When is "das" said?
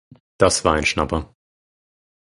0.39-0.65